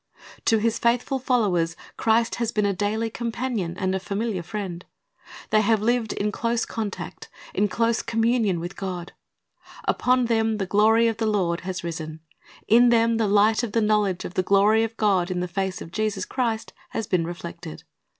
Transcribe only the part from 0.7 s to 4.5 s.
faithful followers Christ has been a daily companion and familiar